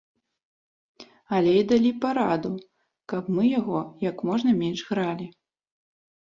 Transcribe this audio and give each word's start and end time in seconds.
Але 1.39 1.51
і 1.59 1.63
далі 1.73 1.91
параду, 2.07 2.51
каб 3.15 3.23
мы 3.37 3.43
яго 3.59 3.79
як 4.09 4.17
можна 4.33 4.59
менш 4.65 4.79
гралі. 4.91 5.33